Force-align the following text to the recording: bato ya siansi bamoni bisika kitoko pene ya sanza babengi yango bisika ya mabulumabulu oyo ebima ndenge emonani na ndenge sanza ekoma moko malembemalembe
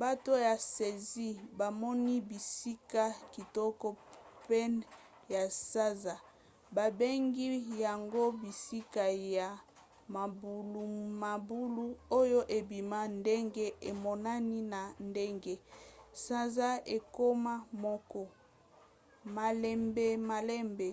bato 0.00 0.32
ya 0.46 0.54
siansi 0.70 1.26
bamoni 1.58 2.14
bisika 2.28 3.04
kitoko 3.34 3.88
pene 4.48 4.82
ya 5.34 5.42
sanza 5.70 6.14
babengi 6.76 7.46
yango 7.84 8.24
bisika 8.42 9.04
ya 9.36 9.48
mabulumabulu 10.14 11.84
oyo 12.20 12.40
ebima 12.58 13.00
ndenge 13.20 13.66
emonani 13.90 14.58
na 14.72 14.80
ndenge 15.08 15.54
sanza 16.24 16.68
ekoma 16.96 17.54
moko 17.84 18.22
malembemalembe 19.36 20.88